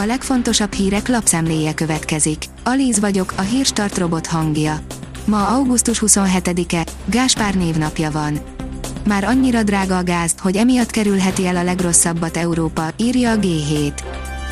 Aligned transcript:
A 0.00 0.04
legfontosabb 0.06 0.72
hírek 0.72 1.08
lapszemléje 1.08 1.74
következik. 1.74 2.44
Alíz 2.64 3.00
vagyok, 3.00 3.32
a 3.36 3.40
hírstart 3.40 3.98
robot 3.98 4.26
hangja. 4.26 4.80
Ma 5.24 5.46
augusztus 5.46 6.02
27-e, 6.06 6.86
Gáspár 7.04 7.54
névnapja 7.54 8.10
van. 8.10 8.38
Már 9.06 9.24
annyira 9.24 9.62
drága 9.62 9.96
a 9.96 10.02
gáz, 10.02 10.34
hogy 10.40 10.56
emiatt 10.56 10.90
kerülheti 10.90 11.46
el 11.46 11.56
a 11.56 11.62
legrosszabbat 11.62 12.36
Európa, 12.36 12.90
írja 12.96 13.30
a 13.30 13.36
G7. 13.36 13.92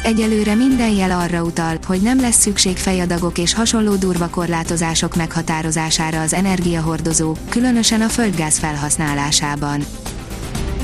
Egyelőre 0.02 0.54
minden 0.54 0.90
jel 0.90 1.10
arra 1.10 1.42
utal, 1.42 1.78
hogy 1.86 2.00
nem 2.00 2.20
lesz 2.20 2.40
szükség 2.40 2.76
fejadagok 2.76 3.38
és 3.38 3.54
hasonló 3.54 3.94
durva 3.94 4.28
korlátozások 4.28 5.16
meghatározására 5.16 6.20
az 6.20 6.32
energiahordozó, 6.32 7.36
különösen 7.48 8.00
a 8.00 8.08
földgáz 8.08 8.58
felhasználásában. 8.58 9.84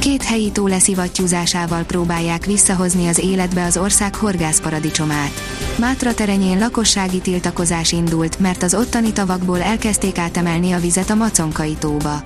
Két 0.03 0.23
helyi 0.23 0.51
tó 0.51 0.67
leszivattyúzásával 0.67 1.83
próbálják 1.83 2.47
visszahozni 2.47 3.07
az 3.07 3.19
életbe 3.19 3.65
az 3.65 3.77
ország 3.77 4.15
horgászparadicsomát. 4.15 5.31
Mátra 5.79 6.15
terenyén 6.15 6.59
lakossági 6.59 7.19
tiltakozás 7.19 7.93
indult, 7.93 8.39
mert 8.39 8.63
az 8.63 8.75
ottani 8.75 9.13
tavakból 9.13 9.63
elkezdték 9.63 10.19
átemelni 10.19 10.73
a 10.73 10.81
vizet 10.81 11.11
a 11.11 11.15
Maconkai 11.15 11.77
tóba. 11.79 12.23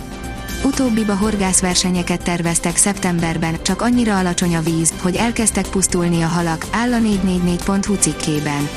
Utóbbiba 0.65 1.17
horgászversenyeket 1.17 2.23
terveztek 2.23 2.77
szeptemberben, 2.77 3.63
csak 3.63 3.83
annyira 3.83 4.19
alacsony 4.19 4.57
a 4.57 4.63
víz, 4.63 4.93
hogy 5.03 5.17
elkezdtek 5.17 5.69
pusztulni 5.69 6.23
a 6.23 6.27
halak, 6.27 6.67
áll 6.71 6.93
a 6.93 6.99
444.hu 6.99 7.95
cikkében. 7.95 8.69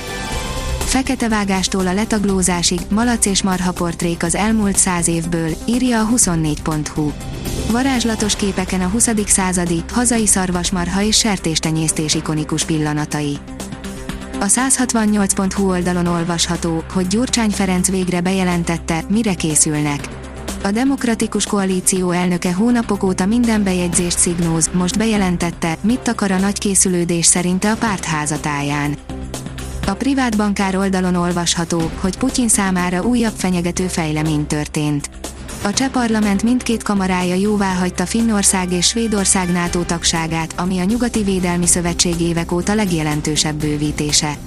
Fekete 0.89 1.29
vágástól 1.29 1.87
a 1.87 1.93
letaglózásig, 1.93 2.79
malac 2.89 3.25
és 3.25 3.43
marha 3.43 3.71
portrék 3.71 4.23
az 4.23 4.35
elmúlt 4.35 4.77
száz 4.77 5.07
évből, 5.07 5.49
írja 5.65 6.01
a 6.01 6.09
24.hu. 6.15 7.11
Varázslatos 7.71 8.35
képeken 8.35 8.81
a 8.81 8.87
20. 8.87 9.09
századi, 9.25 9.83
hazai 9.91 10.27
szarvasmarha 10.27 11.01
és 11.01 11.17
sertéstenyésztés 11.17 12.15
ikonikus 12.15 12.65
pillanatai. 12.65 13.37
A 14.39 14.45
168.hu 14.45 15.69
oldalon 15.69 16.05
olvasható, 16.05 16.83
hogy 16.93 17.07
Gyurcsány 17.07 17.49
Ferenc 17.49 17.89
végre 17.89 18.21
bejelentette, 18.21 19.03
mire 19.09 19.33
készülnek. 19.33 20.07
A 20.63 20.71
Demokratikus 20.71 21.45
Koalíció 21.45 22.11
elnöke 22.11 22.53
hónapok 22.53 23.03
óta 23.03 23.25
minden 23.25 23.63
bejegyzést 23.63 24.19
szignóz, 24.19 24.69
most 24.73 24.97
bejelentette, 24.97 25.77
mit 25.81 26.07
akar 26.07 26.31
a 26.31 26.37
nagy 26.37 26.57
készülődés 26.57 27.25
szerinte 27.25 27.71
a 27.71 27.75
párt 27.75 28.05
házatáján. 28.05 28.97
A 29.89 29.95
privát 29.95 30.37
bankár 30.37 30.75
oldalon 30.75 31.15
olvasható, 31.15 31.91
hogy 32.01 32.17
Putyin 32.17 32.47
számára 32.47 33.01
újabb 33.01 33.33
fenyegető 33.35 33.87
fejlemény 33.87 34.47
történt. 34.47 35.09
A 35.63 35.73
cseh 35.73 35.89
parlament 35.89 36.43
mindkét 36.43 36.83
kamarája 36.83 37.35
jóvá 37.35 37.73
hagyta 37.73 38.05
Finnország 38.05 38.71
és 38.71 38.87
Svédország 38.87 39.51
NATO 39.51 39.81
tagságát, 39.81 40.53
ami 40.57 40.79
a 40.79 40.83
Nyugati 40.83 41.23
Védelmi 41.23 41.67
Szövetség 41.67 42.21
évek 42.21 42.51
óta 42.51 42.73
legjelentősebb 42.73 43.55
bővítése. 43.55 44.37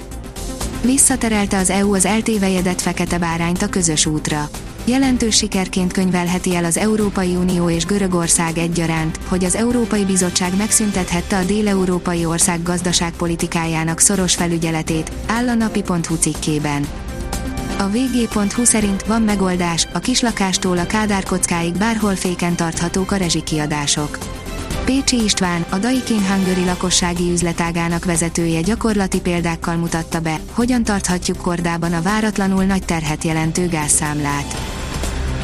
Visszaterelte 0.83 1.59
az 1.59 1.71
EU 1.71 1.95
az 1.95 2.05
eltévejedett 2.05 2.81
fekete 2.81 3.19
bárányt 3.19 3.63
a 3.63 3.69
közös 3.69 4.07
útra. 4.07 4.49
Jelentős 4.85 5.37
sikerként 5.37 5.93
könyvelheti 5.93 6.55
el 6.55 6.65
az 6.65 6.77
Európai 6.77 7.35
Unió 7.35 7.71
és 7.71 7.85
Görögország 7.85 8.59
egyaránt, 8.59 9.19
hogy 9.29 9.45
az 9.45 9.55
Európai 9.55 10.05
Bizottság 10.05 10.57
megszüntethette 10.57 11.39
a 11.39 11.45
déleurópai 11.45 12.25
ország 12.25 12.63
gazdaságpolitikájának 12.63 13.99
szoros 13.99 14.35
felügyeletét, 14.35 15.13
áll 15.27 15.49
a 15.49 15.55
napi.hu 15.55 16.15
cikkében. 16.15 16.87
A 17.79 17.89
vg.hu 17.89 18.65
szerint 18.65 19.03
van 19.03 19.23
megoldás, 19.23 19.89
a 19.93 19.99
kislakástól 19.99 20.79
a 20.79 20.87
Kádár 20.87 21.23
kockáig 21.23 21.77
bárhol 21.77 22.17
féken 22.17 22.57
tarthatók 22.57 23.11
a 23.11 23.17
rezsikiadások. 23.17 24.32
Pécsi 24.85 25.23
István, 25.23 25.65
a 25.71 25.77
Daikin 25.77 26.27
Hungary 26.27 26.65
lakossági 26.65 27.31
üzletágának 27.31 28.05
vezetője 28.05 28.61
gyakorlati 28.61 29.21
példákkal 29.21 29.77
mutatta 29.77 30.21
be, 30.21 30.41
hogyan 30.53 30.85
tarthatjuk 30.85 31.37
kordában 31.37 31.93
a 31.93 32.03
váratlanul 32.03 32.65
nagy 32.65 32.85
terhet 32.85 33.25
jelentő 33.25 33.69
gázszámlát. 33.69 34.57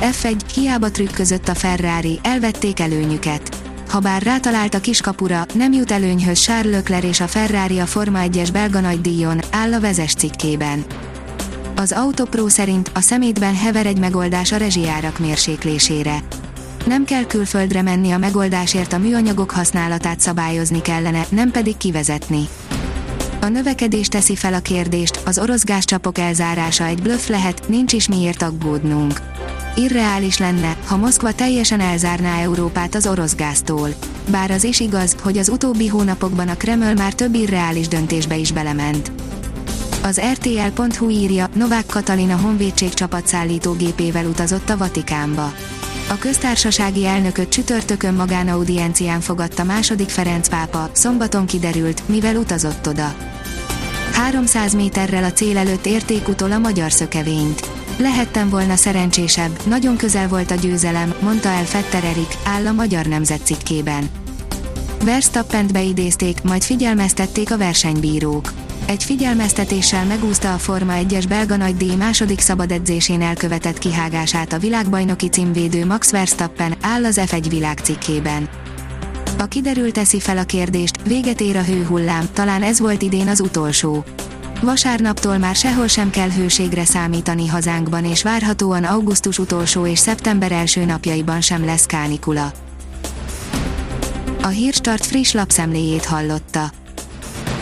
F1, 0.01 0.35
hiába 0.55 0.91
trükközött 0.91 1.49
a 1.49 1.55
Ferrari, 1.55 2.21
elvették 2.23 2.81
előnyüket. 2.81 3.57
Habár 3.89 4.23
rátalált 4.23 4.75
a 4.75 4.81
kiskapura, 4.81 5.47
nem 5.55 5.73
jut 5.73 5.91
előnyhöz 5.91 6.41
Charles 6.41 6.73
Leclerc 6.73 7.05
és 7.05 7.21
a 7.21 7.27
Ferrari 7.27 7.79
a 7.79 7.87
Forma 7.87 8.19
1-es 8.23 8.49
belga 8.53 8.81
nagydíjon, 8.81 9.41
áll 9.51 9.73
a 9.73 9.81
vezes 9.81 10.15
cikkében. 10.15 10.85
Az 11.77 11.93
Autopro 11.93 12.49
szerint 12.49 12.91
a 12.95 13.01
szemétben 13.01 13.57
hever 13.57 13.87
egy 13.87 13.99
megoldás 13.99 14.53
a 14.53 14.57
rezsijárak 14.57 15.19
mérséklésére. 15.19 16.23
Nem 16.89 17.05
kell 17.05 17.27
külföldre 17.27 17.83
menni 17.83 18.11
a 18.11 18.19
megoldásért 18.19 18.93
a 18.93 18.99
műanyagok 18.99 19.51
használatát 19.51 20.21
szabályozni 20.21 20.83
kellene, 20.83 21.27
nem 21.29 21.51
pedig 21.51 21.77
kivezetni. 21.77 22.49
A 23.41 23.47
növekedés 23.47 24.09
teszi 24.09 24.37
fel 24.37 24.55
a 24.55 24.61
kérdést, 24.61 25.21
az 25.25 25.39
orosz 25.39 25.65
gázcsapok 25.65 26.19
elzárása 26.19 26.85
egy 26.85 27.03
bluff 27.03 27.27
lehet, 27.27 27.69
nincs 27.69 27.93
is 27.93 28.09
miért 28.09 28.43
aggódnunk. 28.43 29.21
Irreális 29.77 30.39
lenne, 30.39 30.77
ha 30.87 30.97
Moszkva 30.97 31.33
teljesen 31.33 31.81
elzárná 31.81 32.41
Európát 32.41 32.95
az 32.95 33.07
orosz 33.07 33.35
gáztól. 33.35 33.89
Bár 34.31 34.51
az 34.51 34.65
is 34.65 34.81
igaz, 34.81 35.17
hogy 35.23 35.39
az 35.39 35.49
utóbbi 35.49 35.87
hónapokban 35.87 36.49
a 36.49 36.57
Kreml 36.57 36.95
már 36.95 37.13
több 37.13 37.35
irreális 37.35 37.89
döntésbe 37.89 38.37
is 38.37 38.53
belement. 38.53 39.13
Az 40.03 40.21
RTL.hu 40.33 41.09
írja, 41.09 41.49
Novák 41.55 41.87
Katalin 41.87 42.31
a 42.31 42.37
honvédség 42.37 42.95
csapatszállítógépével 42.95 44.27
utazott 44.27 44.71
a 44.71 44.77
Vatikánba. 44.77 45.53
A 46.11 46.19
köztársasági 46.19 47.07
elnököt 47.07 47.49
csütörtökön 47.49 48.15
magánaudiencián 48.15 49.21
fogadta 49.21 49.65
második 49.65 50.09
Ferenc 50.09 50.49
pápa, 50.49 50.91
szombaton 50.93 51.47
kiderült, 51.47 52.09
mivel 52.09 52.37
utazott 52.37 52.89
oda. 52.89 53.15
300 54.13 54.75
méterrel 54.75 55.25
a 55.25 55.33
cél 55.33 55.59
előtt 55.59 55.87
érték 55.87 56.29
utol 56.29 56.53
a 56.53 56.59
magyar 56.59 56.93
szökevényt. 56.93 57.69
Lehettem 57.99 58.49
volna 58.49 58.77
szerencsésebb, 58.77 59.59
nagyon 59.67 59.97
közel 59.97 60.29
volt 60.29 60.51
a 60.51 60.55
győzelem, 60.55 61.15
mondta 61.21 61.49
el 61.49 61.65
Fetter 61.65 62.05
Erik, 62.05 62.37
áll 62.45 62.67
a 62.67 62.73
magyar 62.73 63.07
nemzet 63.07 63.45
cikkében. 63.45 64.09
Verstappent 65.05 65.73
beidézték, 65.73 66.43
majd 66.43 66.63
figyelmeztették 66.63 67.53
a 67.53 67.59
versenybírók 67.59 68.53
egy 68.89 69.05
figyelmeztetéssel 69.05 70.05
megúszta 70.05 70.55
a 70.55 70.59
Forma 70.59 70.93
1-es 70.97 71.25
belga 71.29 71.57
nagydíj 71.57 71.95
második 71.95 72.41
szabad 72.41 72.71
edzésén 72.71 73.23
elkövetett 73.23 73.79
kihágását 73.79 74.53
a 74.53 74.59
világbajnoki 74.59 75.29
címvédő 75.29 75.87
Max 75.87 76.11
Verstappen, 76.11 76.75
áll 76.81 77.05
az 77.05 77.21
F1 77.21 77.47
világcikkében. 77.49 78.49
A 79.39 79.45
kiderült 79.45 79.93
teszi 79.93 80.21
fel 80.21 80.39
a 80.39 80.45
kérdést, 80.45 81.03
véget 81.07 81.41
ér 81.41 81.57
a 81.57 81.63
hőhullám, 81.63 82.29
talán 82.33 82.63
ez 82.63 82.81
volt 82.81 83.03
idén 83.03 83.29
az 83.29 83.41
utolsó. 83.41 84.05
Vasárnaptól 84.61 85.39
már 85.39 85.55
sehol 85.55 85.87
sem 85.87 86.11
kell 86.11 86.31
hőségre 86.31 86.85
számítani 86.85 87.47
hazánkban 87.47 88.05
és 88.05 88.23
várhatóan 88.23 88.85
augusztus 88.85 89.39
utolsó 89.39 89.87
és 89.87 89.99
szeptember 89.99 90.53
első 90.53 90.85
napjaiban 90.85 91.41
sem 91.41 91.65
lesz 91.65 91.87
kánikula. 91.87 92.53
A 94.43 94.49
Hírstart 94.49 95.07
friss 95.07 95.33
lapszemléjét 95.33 96.05
hallotta. 96.05 96.71